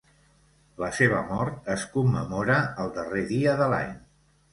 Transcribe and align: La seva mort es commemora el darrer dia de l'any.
La 0.83 0.87
seva 0.99 1.19
mort 1.31 1.69
es 1.73 1.83
commemora 1.97 2.55
el 2.85 2.89
darrer 2.97 3.23
dia 3.33 3.55
de 3.61 3.69
l'any. 3.75 3.93